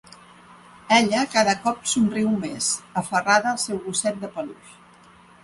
[0.95, 2.71] Ella cada cop somriu més,
[3.03, 4.75] aferrada al seu gosset de peluix.